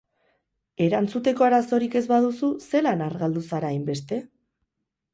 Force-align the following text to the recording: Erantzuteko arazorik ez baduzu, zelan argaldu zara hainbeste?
Erantzuteko 0.85 1.47
arazorik 1.49 1.99
ez 2.01 2.03
baduzu, 2.13 2.51
zelan 2.71 3.07
argaldu 3.11 3.47
zara 3.55 3.75
hainbeste? 3.75 4.25